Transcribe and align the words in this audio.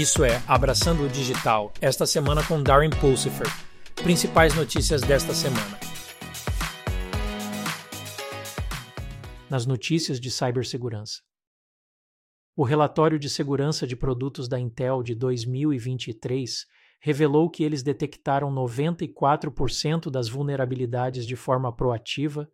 Isso 0.00 0.24
é 0.24 0.42
Abraçando 0.48 1.04
o 1.04 1.08
Digital, 1.10 1.74
esta 1.78 2.06
semana 2.06 2.42
com 2.42 2.62
Darren 2.62 2.88
Pulsifer. 2.88 3.46
Principais 3.96 4.54
notícias 4.56 5.02
desta 5.02 5.34
semana. 5.34 5.78
Nas 9.50 9.66
notícias 9.66 10.18
de 10.18 10.30
cibersegurança. 10.30 11.20
O 12.56 12.64
relatório 12.64 13.18
de 13.18 13.28
segurança 13.28 13.86
de 13.86 13.94
produtos 13.94 14.48
da 14.48 14.58
Intel 14.58 15.02
de 15.02 15.14
2023 15.14 16.64
revelou 16.98 17.50
que 17.50 17.62
eles 17.62 17.82
detectaram 17.82 18.50
94% 18.50 20.10
das 20.10 20.30
vulnerabilidades 20.30 21.26
de 21.26 21.36
forma 21.36 21.70
proativa, 21.70 22.50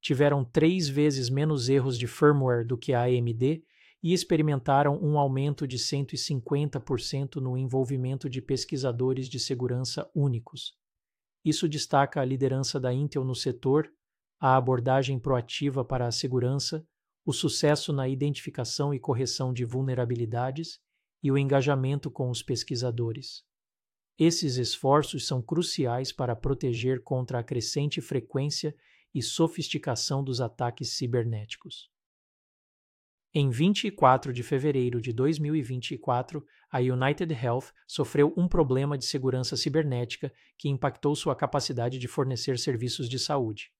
tiveram 0.00 0.42
três 0.42 0.88
vezes 0.88 1.28
menos 1.28 1.68
erros 1.68 1.98
de 1.98 2.06
firmware 2.06 2.66
do 2.66 2.78
que 2.78 2.94
a 2.94 3.02
AMD 3.02 3.62
e 4.06 4.12
experimentaram 4.12 4.96
um 5.02 5.18
aumento 5.18 5.66
de 5.66 5.78
150% 5.78 7.40
no 7.40 7.58
envolvimento 7.58 8.30
de 8.30 8.40
pesquisadores 8.40 9.28
de 9.28 9.40
segurança 9.40 10.08
únicos. 10.14 10.76
Isso 11.44 11.68
destaca 11.68 12.20
a 12.20 12.24
liderança 12.24 12.78
da 12.78 12.94
Intel 12.94 13.24
no 13.24 13.34
setor, 13.34 13.92
a 14.38 14.56
abordagem 14.56 15.18
proativa 15.18 15.84
para 15.84 16.06
a 16.06 16.12
segurança, 16.12 16.86
o 17.24 17.32
sucesso 17.32 17.92
na 17.92 18.08
identificação 18.08 18.94
e 18.94 19.00
correção 19.00 19.52
de 19.52 19.64
vulnerabilidades 19.64 20.78
e 21.20 21.32
o 21.32 21.36
engajamento 21.36 22.08
com 22.08 22.30
os 22.30 22.44
pesquisadores. 22.44 23.42
Esses 24.16 24.54
esforços 24.54 25.26
são 25.26 25.42
cruciais 25.42 26.12
para 26.12 26.36
proteger 26.36 27.02
contra 27.02 27.40
a 27.40 27.42
crescente 27.42 28.00
frequência 28.00 28.72
e 29.12 29.20
sofisticação 29.20 30.22
dos 30.22 30.40
ataques 30.40 30.90
cibernéticos. 30.90 31.90
Em 33.38 33.50
24 33.50 34.32
de 34.32 34.42
fevereiro 34.42 34.98
de 34.98 35.12
2024, 35.12 36.42
a 36.72 36.78
United 36.78 37.34
Health 37.34 37.66
sofreu 37.86 38.32
um 38.34 38.48
problema 38.48 38.96
de 38.96 39.04
segurança 39.04 39.58
cibernética 39.58 40.32
que 40.56 40.70
impactou 40.70 41.14
sua 41.14 41.36
capacidade 41.36 41.98
de 41.98 42.08
fornecer 42.08 42.58
serviços 42.58 43.10
de 43.10 43.18
saúde. 43.18 43.70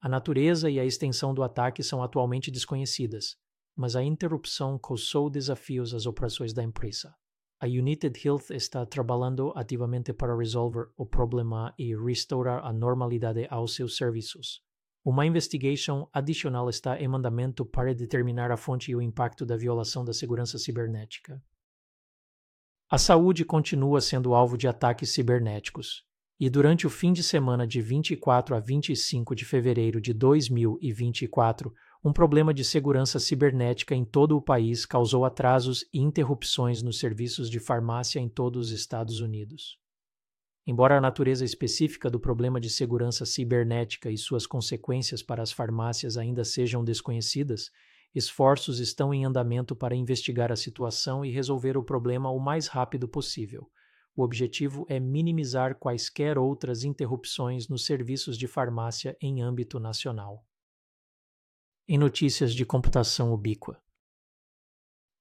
A 0.00 0.08
natureza 0.08 0.68
e 0.68 0.80
a 0.80 0.84
extensão 0.84 1.32
do 1.32 1.44
ataque 1.44 1.84
são 1.84 2.02
atualmente 2.02 2.50
desconhecidas, 2.50 3.36
mas 3.76 3.94
a 3.94 4.02
interrupção 4.02 4.76
causou 4.76 5.30
desafios 5.30 5.94
às 5.94 6.04
operações 6.04 6.52
da 6.52 6.64
empresa. 6.64 7.14
A 7.60 7.66
United 7.66 8.20
Health 8.26 8.50
está 8.50 8.84
trabalhando 8.84 9.52
ativamente 9.54 10.12
para 10.12 10.36
resolver 10.36 10.88
o 10.96 11.06
problema 11.06 11.72
e 11.78 11.94
restaurar 11.94 12.66
a 12.66 12.72
normalidade 12.72 13.46
aos 13.50 13.76
seus 13.76 13.96
serviços. 13.96 14.65
Uma 15.06 15.24
investigação 15.24 16.08
adicional 16.12 16.68
está 16.68 17.00
em 17.00 17.06
mandamento 17.06 17.64
para 17.64 17.94
determinar 17.94 18.50
a 18.50 18.56
fonte 18.56 18.90
e 18.90 18.96
o 18.96 19.00
impacto 19.00 19.46
da 19.46 19.56
violação 19.56 20.04
da 20.04 20.12
segurança 20.12 20.58
cibernética. 20.58 21.40
A 22.90 22.98
saúde 22.98 23.44
continua 23.44 24.00
sendo 24.00 24.34
alvo 24.34 24.58
de 24.58 24.66
ataques 24.66 25.12
cibernéticos, 25.12 26.04
e 26.40 26.50
durante 26.50 26.88
o 26.88 26.90
fim 26.90 27.12
de 27.12 27.22
semana 27.22 27.68
de 27.68 27.80
24 27.80 28.56
a 28.56 28.58
25 28.58 29.32
de 29.36 29.44
fevereiro 29.44 30.00
de 30.00 30.12
2024, 30.12 31.72
um 32.04 32.12
problema 32.12 32.52
de 32.52 32.64
segurança 32.64 33.20
cibernética 33.20 33.94
em 33.94 34.04
todo 34.04 34.36
o 34.36 34.42
país 34.42 34.84
causou 34.84 35.24
atrasos 35.24 35.84
e 35.94 36.00
interrupções 36.00 36.82
nos 36.82 36.98
serviços 36.98 37.48
de 37.48 37.60
farmácia 37.60 38.18
em 38.18 38.28
todos 38.28 38.72
os 38.72 38.72
Estados 38.72 39.20
Unidos. 39.20 39.78
Embora 40.66 40.98
a 40.98 41.00
natureza 41.00 41.44
específica 41.44 42.10
do 42.10 42.18
problema 42.18 42.60
de 42.60 42.68
segurança 42.68 43.24
cibernética 43.24 44.10
e 44.10 44.18
suas 44.18 44.46
consequências 44.48 45.22
para 45.22 45.40
as 45.40 45.52
farmácias 45.52 46.16
ainda 46.16 46.44
sejam 46.44 46.84
desconhecidas, 46.84 47.70
esforços 48.12 48.80
estão 48.80 49.14
em 49.14 49.24
andamento 49.24 49.76
para 49.76 49.94
investigar 49.94 50.50
a 50.50 50.56
situação 50.56 51.24
e 51.24 51.30
resolver 51.30 51.76
o 51.76 51.84
problema 51.84 52.30
o 52.30 52.40
mais 52.40 52.66
rápido 52.66 53.06
possível. 53.06 53.70
O 54.16 54.22
objetivo 54.22 54.84
é 54.88 54.98
minimizar 54.98 55.78
quaisquer 55.78 56.36
outras 56.36 56.82
interrupções 56.82 57.68
nos 57.68 57.84
serviços 57.84 58.36
de 58.36 58.48
farmácia 58.48 59.16
em 59.20 59.42
âmbito 59.42 59.78
nacional. 59.78 60.44
Em 61.86 61.96
notícias 61.96 62.52
de 62.52 62.66
computação 62.66 63.32
ubíqua. 63.32 63.80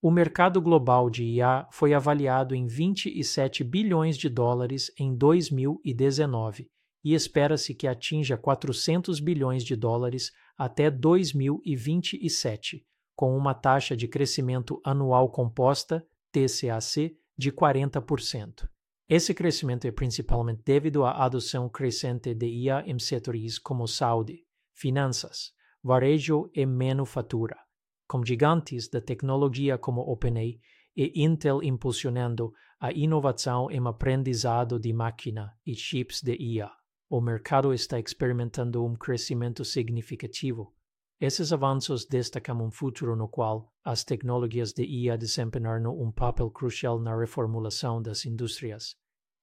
O 0.05 0.11
mercado 0.11 0.61
global 0.61 1.09
de 1.09 1.23
IA 1.23 1.67
foi 1.71 1.91
avaliado 1.91 2.53
em 2.53 2.67
27 2.67 3.63
bilhões 3.63 4.16
de 4.16 4.29
dólares 4.29 4.91
em 4.99 5.16
2019 5.16 6.69
e 7.03 7.16
espera-se 7.16 7.73
que 7.73 7.88
atinja 7.88 8.38
400 8.38 9.19
bilhões 9.19 9.63
de 9.63 9.75
dólares 9.75 10.31
até 10.55 10.91
2027, 10.91 12.85
com 13.15 13.35
uma 13.35 13.55
taxa 13.55 13.97
de 13.97 14.07
crescimento 14.07 14.79
anual 14.85 15.27
composta, 15.31 16.05
TCAC, 16.31 17.17
de 17.35 17.51
40%. 17.51 18.69
Esse 19.09 19.33
crescimento 19.33 19.85
é 19.88 19.91
principalmente 19.91 20.61
devido 20.63 21.03
à 21.03 21.25
adoção 21.25 21.67
crescente 21.67 22.31
de 22.35 22.45
IA 22.45 22.83
em 22.85 22.99
setores 22.99 23.57
como 23.57 23.88
saúde, 23.88 24.44
finanças, 24.71 25.51
varejo 25.83 26.47
e 26.53 26.63
manufatura 26.63 27.64
com 28.07 28.23
gigantes 28.23 28.88
da 28.88 29.01
tecnologia 29.01 29.77
como 29.77 30.01
OpenAI 30.01 30.59
e 30.95 31.23
Intel 31.23 31.61
impulsionando 31.63 32.53
a 32.79 32.91
inovação 32.91 33.69
em 33.69 33.85
aprendizado 33.85 34.79
de 34.79 34.93
máquina 34.93 35.53
e 35.66 35.75
chips 35.75 36.21
de 36.21 36.35
IA. 36.35 36.71
O 37.09 37.21
mercado 37.21 37.73
está 37.73 37.99
experimentando 37.99 38.83
um 38.83 38.95
crescimento 38.95 39.63
significativo. 39.63 40.73
Esses 41.19 41.53
avanços 41.53 42.05
destacam 42.05 42.61
um 42.61 42.71
futuro 42.71 43.15
no 43.15 43.27
qual 43.27 43.73
as 43.83 44.03
tecnologias 44.03 44.73
de 44.73 44.83
IA 44.83 45.17
desempenharão 45.17 45.97
um 45.99 46.11
papel 46.11 46.49
crucial 46.49 46.99
na 46.99 47.17
reformulação 47.17 48.01
das 48.01 48.25
indústrias 48.25 48.95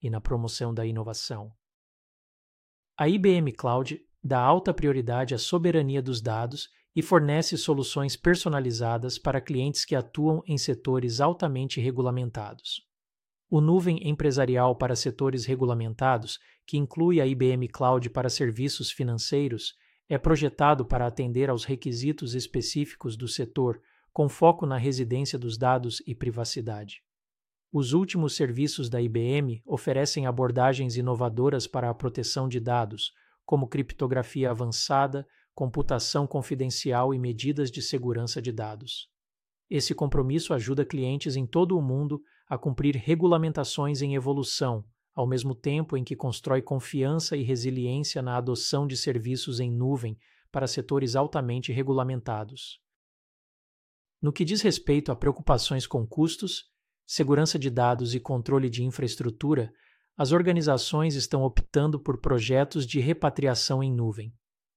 e 0.02 0.10
na 0.10 0.20
promoção 0.20 0.74
da 0.74 0.84
inovação. 0.84 1.52
A 2.98 3.08
IBM 3.08 3.52
Cloud 3.52 3.98
dá 4.22 4.40
alta 4.40 4.74
prioridade 4.74 5.34
à 5.34 5.38
soberania 5.38 6.02
dos 6.02 6.20
dados 6.20 6.68
e 6.94 7.02
fornece 7.02 7.56
soluções 7.56 8.16
personalizadas 8.16 9.18
para 9.18 9.40
clientes 9.40 9.84
que 9.84 9.94
atuam 9.94 10.42
em 10.46 10.58
setores 10.58 11.20
altamente 11.20 11.80
regulamentados. 11.80 12.86
O 13.48 13.60
Nuvem 13.60 14.08
Empresarial 14.08 14.76
para 14.76 14.96
Setores 14.96 15.44
Regulamentados, 15.44 16.38
que 16.66 16.76
inclui 16.76 17.20
a 17.20 17.26
IBM 17.26 17.68
Cloud 17.68 18.08
para 18.10 18.28
serviços 18.28 18.90
financeiros, 18.90 19.74
é 20.08 20.18
projetado 20.18 20.84
para 20.84 21.06
atender 21.06 21.48
aos 21.48 21.64
requisitos 21.64 22.34
específicos 22.34 23.16
do 23.16 23.28
setor, 23.28 23.80
com 24.12 24.28
foco 24.28 24.66
na 24.66 24.76
residência 24.76 25.38
dos 25.38 25.56
dados 25.56 26.02
e 26.06 26.14
privacidade. 26.14 27.02
Os 27.72 27.94
últimos 27.94 28.36
serviços 28.36 28.90
da 28.90 29.00
IBM 29.00 29.62
oferecem 29.64 30.26
abordagens 30.26 30.96
inovadoras 30.96 31.66
para 31.66 31.88
a 31.88 31.94
proteção 31.94 32.46
de 32.46 32.60
dados, 32.60 33.12
como 33.46 33.66
criptografia 33.66 34.50
avançada, 34.50 35.26
computação 35.54 36.26
confidencial 36.26 37.12
e 37.14 37.18
medidas 37.18 37.70
de 37.70 37.82
segurança 37.82 38.40
de 38.40 38.50
dados. 38.50 39.08
Esse 39.68 39.94
compromisso 39.94 40.52
ajuda 40.52 40.84
clientes 40.84 41.36
em 41.36 41.46
todo 41.46 41.76
o 41.76 41.82
mundo 41.82 42.20
a 42.48 42.58
cumprir 42.58 42.96
regulamentações 42.96 44.02
em 44.02 44.14
evolução, 44.14 44.84
ao 45.14 45.26
mesmo 45.26 45.54
tempo 45.54 45.96
em 45.96 46.04
que 46.04 46.16
constrói 46.16 46.62
confiança 46.62 47.36
e 47.36 47.42
resiliência 47.42 48.22
na 48.22 48.36
adoção 48.36 48.86
de 48.86 48.96
serviços 48.96 49.60
em 49.60 49.70
nuvem 49.70 50.16
para 50.50 50.66
setores 50.66 51.16
altamente 51.16 51.72
regulamentados. 51.72 52.80
No 54.20 54.32
que 54.32 54.44
diz 54.44 54.60
respeito 54.60 55.10
a 55.10 55.16
preocupações 55.16 55.86
com 55.86 56.06
custos, 56.06 56.70
segurança 57.06 57.58
de 57.58 57.68
dados 57.68 58.14
e 58.14 58.20
controle 58.20 58.70
de 58.70 58.84
infraestrutura, 58.84 59.72
as 60.16 60.32
organizações 60.32 61.14
estão 61.14 61.42
optando 61.42 61.98
por 61.98 62.20
projetos 62.20 62.86
de 62.86 63.00
repatriação 63.00 63.82
em 63.82 63.92
nuvem. 63.92 64.32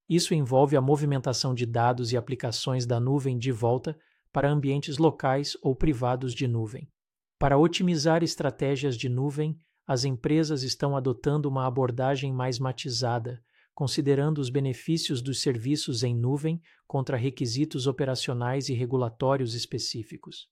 Isso 0.08 0.34
envolve 0.34 0.76
a 0.78 0.82
movimentação 0.82 1.54
de 1.54 1.66
dados 1.66 2.12
e 2.12 2.18
aplicações 2.18 2.86
da 2.86 3.00
nuvem 3.00 3.38
de 3.38 3.52
volta 3.52 3.98
para 4.32 4.52
ambientes 4.52 4.98
locais 4.98 5.58
ou 5.62 5.76
privados 5.76 6.34
de 6.34 6.48
nuvem. 6.48 6.88
Para 7.40 7.58
otimizar 7.58 8.24
estratégias 8.24 8.96
de 8.98 9.10
nuvem, 9.10 9.58
as 9.88 10.04
empresas 10.04 10.64
estão 10.64 10.96
adotando 10.96 11.50
uma 11.50 11.66
abordagem 11.66 12.34
mais 12.34 12.60
matizada, 12.60 13.42
considerando 13.74 14.40
os 14.40 14.50
benefícios 14.50 15.22
dos 15.22 15.42
serviços 15.42 16.02
em 16.02 16.16
nuvem 16.16 16.62
contra 16.88 17.18
requisitos 17.18 17.88
operacionais 17.88 18.70
e 18.70 18.74
regulatórios 18.74 19.54
específicos. 19.54 20.48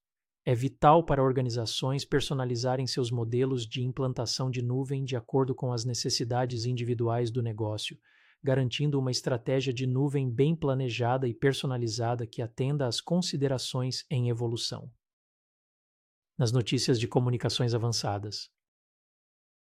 É 0.45 0.53
vital 0.53 1.05
para 1.05 1.23
organizações 1.23 2.03
personalizarem 2.03 2.85
seus 2.85 3.09
modelos 3.09 3.65
de 3.65 3.81
implantação 3.81 4.51
de 4.51 4.61
nuvem 4.61 5.05
de 5.05 5.15
acordo 5.15 5.55
com 5.55 5.71
as 5.71 5.85
necessidades 5.85 6.65
individuais 6.65 7.31
do 7.31 7.41
negócio, 7.41 7.97
garantindo 8.43 8.99
uma 8.99 9.09
estratégia 9.09 9.73
de 9.73 9.87
nuvem 9.87 10.29
bem 10.29 10.55
planejada 10.55 11.27
e 11.27 11.33
personalizada 11.33 12.27
que 12.27 12.41
atenda 12.41 12.85
às 12.85 12.99
considerações 12.99 14.05
em 14.09 14.29
evolução. 14.29 14.91
Nas 16.37 16.51
notícias 16.51 16.99
de 16.99 17.07
comunicações 17.07 17.73
avançadas. 17.73 18.49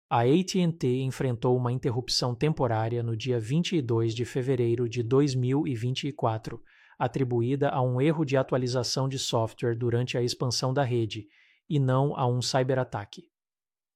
A 0.09 0.21
AT&T 0.21 1.01
enfrentou 1.01 1.55
uma 1.55 1.71
interrupção 1.71 2.35
temporária 2.35 3.01
no 3.01 3.15
dia 3.15 3.39
22 3.39 4.13
de 4.13 4.25
fevereiro 4.25 4.87
de 4.89 5.01
2024, 5.01 6.61
atribuída 6.99 7.69
a 7.69 7.81
um 7.81 7.99
erro 8.01 8.25
de 8.25 8.37
atualização 8.37 9.07
de 9.07 9.17
software 9.17 9.75
durante 9.75 10.17
a 10.17 10.21
expansão 10.21 10.73
da 10.73 10.83
rede, 10.83 11.27
e 11.67 11.79
não 11.79 12.15
a 12.15 12.27
um 12.27 12.41
cyberataque. 12.41 13.23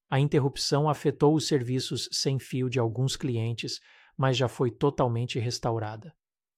A 0.10 0.20
interrupção 0.20 0.90
afetou 0.90 1.36
os 1.36 1.48
serviços 1.48 2.10
sem 2.12 2.40
fio 2.40 2.68
de 2.70 2.80
alguns 2.80 3.16
clientes, 3.16 3.80
mas 4.20 4.36
já 4.36 4.50
foi 4.50 4.70
totalmente 4.70 5.40
restaurada. 5.40 6.14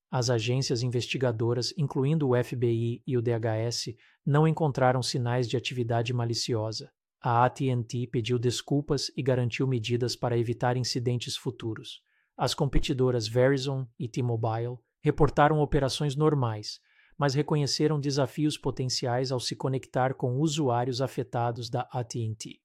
As 0.10 0.32
agências 0.32 0.82
investigadoras, 0.82 1.72
incluindo 1.78 2.28
o 2.28 2.44
FBI 2.44 3.04
e 3.06 3.16
o 3.16 3.22
DHS, 3.22 3.96
não 4.26 4.48
encontraram 4.48 5.04
sinais 5.04 5.48
de 5.48 5.56
atividade 5.56 6.12
maliciosa. 6.12 6.92
A 7.22 7.46
AT&T 7.46 8.08
pediu 8.12 8.40
desculpas 8.40 9.12
e 9.16 9.22
garantiu 9.22 9.68
medidas 9.68 10.16
para 10.16 10.36
evitar 10.36 10.76
incidentes 10.76 11.38
futuros. 11.38 12.02
As 12.36 12.56
competidoras 12.56 13.28
Verizon 13.28 13.88
e 14.00 14.10
T-Mobile 14.10 14.80
reportaram 15.00 15.60
operações 15.60 16.16
normais, 16.16 16.80
mas 17.16 17.36
reconheceram 17.36 18.00
desafios 18.00 18.58
potenciais 18.58 19.32
ao 19.32 19.40
se 19.40 19.56
conectar 19.56 20.16
com 20.16 20.40
usuários 20.40 21.00
afetados 21.00 21.70
da 21.70 21.88
AT&T. 21.92 22.60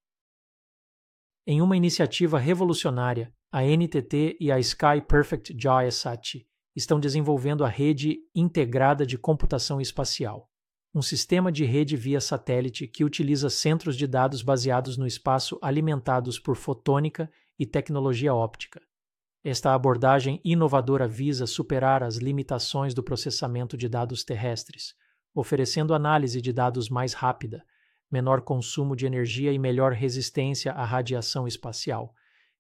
Em 1.47 1.61
uma 1.61 1.77
iniciativa 1.77 2.39
revolucionária, 2.39 3.31
a 3.51 3.63
NTT 3.63 4.37
e 4.41 4.51
a 4.51 4.59
Sky 4.59 5.01
Perfect 5.07 5.57
Jayasati 5.59 6.47
estão 6.75 7.01
desenvolvendo 7.01 7.65
a 7.65 7.69
rede 7.69 8.19
integrada 8.35 9.07
de 9.07 9.17
computação 9.17 9.81
espacial, 9.81 10.51
um 10.95 11.01
sistema 11.01 11.53
de 11.53 11.65
rede 11.65 11.97
via 11.97 12.21
satélite 12.21 12.87
que 12.87 13.05
utiliza 13.05 13.49
centros 13.49 13.97
de 13.97 14.07
dados 14.07 14.43
baseados 14.43 14.97
no 14.97 15.07
espaço 15.07 15.59
alimentados 15.63 16.39
por 16.39 16.57
fotônica 16.57 17.31
e 17.59 17.65
tecnologia 17.65 18.35
óptica. 18.35 18.81
Esta 19.45 19.73
abordagem 19.73 20.41
inovadora 20.45 21.07
visa 21.07 21.47
superar 21.47 22.03
as 22.03 22.17
limitações 22.17 22.93
do 22.93 23.03
processamento 23.03 23.77
de 23.77 23.89
dados 23.89 24.25
terrestres, 24.25 24.95
oferecendo 25.35 25.95
análise 25.95 26.41
de 26.41 26.53
dados 26.53 26.89
mais 26.89 27.13
rápida, 27.13 27.63
menor 28.11 28.41
consumo 28.41 28.97
de 28.97 29.07
energia 29.07 29.53
e 29.53 29.59
melhor 29.59 29.93
resistência 29.93 30.73
à 30.73 30.85
radiação 30.85 31.47
espacial. 31.47 32.13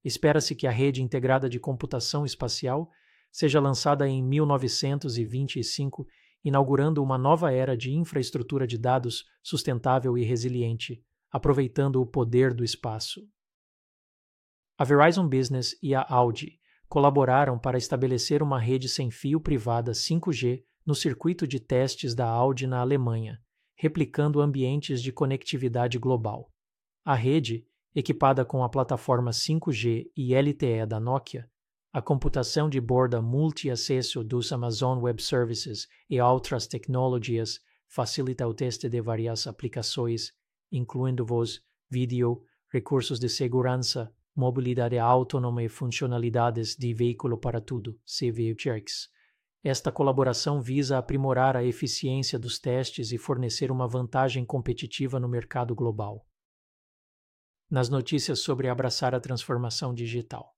Espera-se 0.06 0.54
que 0.54 0.68
a 0.68 0.70
rede 0.70 1.02
integrada 1.02 1.48
de 1.48 1.58
computação 1.58 2.24
espacial 2.24 2.88
seja 3.32 3.58
lançada 3.58 4.08
em 4.08 4.22
1925, 4.22 6.06
inaugurando 6.44 7.02
uma 7.02 7.18
nova 7.18 7.52
era 7.52 7.76
de 7.76 7.92
infraestrutura 7.92 8.68
de 8.68 8.78
dados 8.78 9.24
sustentável 9.42 10.16
e 10.16 10.22
resiliente, 10.22 11.02
aproveitando 11.28 12.00
o 12.00 12.06
poder 12.06 12.54
do 12.54 12.62
espaço. 12.62 13.20
A 14.78 14.84
Verizon 14.84 15.28
Business 15.28 15.76
e 15.82 15.92
a 15.92 16.06
Audi 16.08 16.60
colaboraram 16.88 17.58
para 17.58 17.76
estabelecer 17.76 18.44
uma 18.44 18.60
rede 18.60 18.88
sem 18.88 19.10
fio 19.10 19.40
privada 19.40 19.90
5G 19.90 20.62
no 20.86 20.94
circuito 20.94 21.48
de 21.48 21.58
testes 21.58 22.14
da 22.14 22.28
Audi 22.28 22.64
na 22.68 22.78
Alemanha, 22.78 23.40
replicando 23.74 24.40
ambientes 24.40 25.02
de 25.02 25.10
conectividade 25.10 25.98
global. 25.98 26.48
A 27.04 27.16
rede, 27.16 27.66
equipada 27.98 28.44
com 28.44 28.62
a 28.62 28.68
plataforma 28.68 29.30
5G 29.30 30.10
e 30.14 30.34
LTE 30.34 30.84
da 30.86 31.00
Nokia, 31.00 31.48
a 31.90 32.02
computação 32.02 32.68
de 32.68 32.78
borda 32.78 33.22
multi-acesso 33.22 34.22
dos 34.22 34.52
Amazon 34.52 35.02
Web 35.02 35.22
Services 35.22 35.88
e 36.10 36.20
outras 36.20 36.66
tecnologias 36.66 37.58
facilita 37.88 38.46
o 38.46 38.52
teste 38.52 38.86
de 38.86 39.00
várias 39.00 39.46
aplicações, 39.46 40.32
incluindo 40.70 41.24
voz, 41.24 41.62
vídeo, 41.90 42.42
recursos 42.70 43.18
de 43.18 43.30
segurança, 43.30 44.12
mobilidade 44.36 44.98
autônoma 44.98 45.62
e 45.62 45.68
funcionalidades 45.70 46.76
de 46.76 46.92
veículo 46.92 47.38
para 47.38 47.62
tudo, 47.62 47.98
CVUX. 48.04 49.08
Esta 49.64 49.90
colaboração 49.90 50.60
visa 50.60 50.98
aprimorar 50.98 51.56
a 51.56 51.64
eficiência 51.64 52.38
dos 52.38 52.58
testes 52.58 53.10
e 53.10 53.16
fornecer 53.16 53.72
uma 53.72 53.88
vantagem 53.88 54.44
competitiva 54.44 55.18
no 55.18 55.30
mercado 55.30 55.74
global. 55.74 56.26
Nas 57.68 57.88
notícias 57.88 58.40
sobre 58.40 58.68
abraçar 58.68 59.14
a 59.14 59.20
transformação 59.20 59.92
digital. 59.92 60.54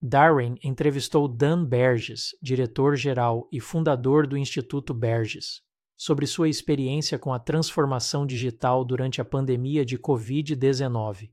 Darwin 0.00 0.56
entrevistou 0.62 1.28
Dan 1.28 1.64
Berges, 1.64 2.36
diretor-geral 2.42 3.48
e 3.52 3.60
fundador 3.60 4.26
do 4.26 4.36
Instituto 4.36 4.92
Berges, 4.92 5.60
sobre 5.96 6.26
sua 6.26 6.48
experiência 6.48 7.18
com 7.18 7.32
a 7.32 7.38
transformação 7.38 8.24
digital 8.24 8.84
durante 8.84 9.20
a 9.20 9.24
pandemia 9.24 9.84
de 9.84 9.98
Covid-19. 9.98 11.30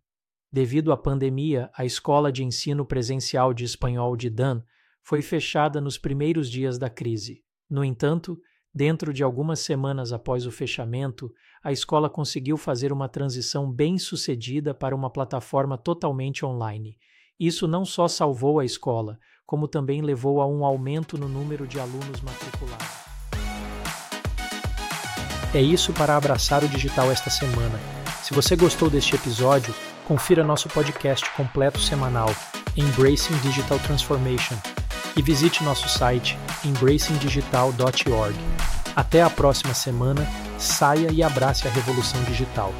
Devido 0.51 0.91
à 0.91 0.97
pandemia, 0.97 1.69
a 1.75 1.85
escola 1.85 2.31
de 2.31 2.43
ensino 2.43 2.85
presencial 2.85 3.53
de 3.53 3.63
espanhol 3.63 4.15
de 4.15 4.29
Dan 4.29 4.61
foi 5.03 5.21
fechada 5.21 5.79
nos 5.79 5.97
primeiros 5.97 6.49
dias 6.49 6.79
da 6.79 6.89
crise. 6.89 7.43
No 7.69 7.83
entanto, 7.83 8.39
dentro 8.75 9.13
de 9.13 9.23
algumas 9.23 9.61
semanas 9.61 10.11
após 10.11 10.45
o 10.45 10.51
fechamento, 10.51 11.31
a 11.63 11.71
escola 11.71 12.09
conseguiu 12.09 12.57
fazer 12.57 12.91
uma 12.91 13.07
transição 13.07 13.71
bem 13.71 13.97
sucedida 13.97 14.73
para 14.73 14.93
uma 14.93 15.09
plataforma 15.09 15.77
totalmente 15.77 16.45
online. 16.45 16.97
Isso 17.39 17.69
não 17.69 17.85
só 17.85 18.09
salvou 18.09 18.59
a 18.59 18.65
escola, 18.65 19.17
como 19.45 19.65
também 19.65 20.01
levou 20.01 20.41
a 20.41 20.47
um 20.47 20.65
aumento 20.65 21.17
no 21.17 21.29
número 21.29 21.65
de 21.65 21.79
alunos 21.79 22.19
matriculados. 22.21 23.05
É 25.53 25.61
isso 25.61 25.93
para 25.93 26.17
abraçar 26.17 26.61
o 26.61 26.67
digital 26.67 27.09
esta 27.09 27.29
semana. 27.29 27.79
Se 28.21 28.33
você 28.33 28.57
gostou 28.57 28.89
deste 28.89 29.15
episódio, 29.15 29.73
confira 30.05 30.43
nosso 30.43 30.67
podcast 30.67 31.25
completo 31.35 31.79
semanal, 31.79 32.29
Embracing 32.75 33.37
Digital 33.37 33.79
Transformation, 33.79 34.55
e 35.17 35.21
visite 35.21 35.63
nosso 35.63 35.87
site 35.87 36.37
embracingdigital.org. 36.63 38.35
Até 38.95 39.21
a 39.21 39.29
próxima 39.29 39.73
semana, 39.73 40.25
saia 40.57 41.11
e 41.11 41.21
abrace 41.21 41.67
a 41.67 41.71
revolução 41.71 42.21
digital. 42.23 42.73